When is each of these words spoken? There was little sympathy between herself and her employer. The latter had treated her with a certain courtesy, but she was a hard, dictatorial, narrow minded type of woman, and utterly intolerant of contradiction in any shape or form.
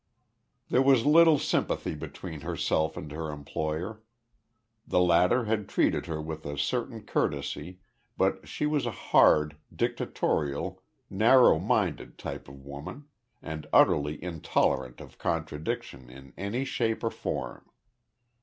There 0.69 0.81
was 0.81 1.05
little 1.05 1.37
sympathy 1.37 1.93
between 1.93 2.41
herself 2.41 2.97
and 2.97 3.11
her 3.11 3.29
employer. 3.29 4.01
The 4.87 4.99
latter 4.99 5.45
had 5.45 5.69
treated 5.69 6.07
her 6.07 6.19
with 6.19 6.43
a 6.43 6.57
certain 6.57 7.03
courtesy, 7.03 7.81
but 8.17 8.47
she 8.47 8.65
was 8.65 8.87
a 8.87 8.97
hard, 9.13 9.57
dictatorial, 9.71 10.81
narrow 11.07 11.59
minded 11.59 12.17
type 12.17 12.47
of 12.47 12.65
woman, 12.65 13.09
and 13.43 13.67
utterly 13.71 14.17
intolerant 14.23 15.01
of 15.01 15.19
contradiction 15.19 16.09
in 16.09 16.33
any 16.35 16.65
shape 16.65 17.03
or 17.03 17.11
form. 17.11 17.69